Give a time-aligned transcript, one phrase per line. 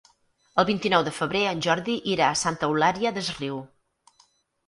[0.61, 3.59] El vint-i-nou de febrer en Jordi irà a Santa Eulària des Riu.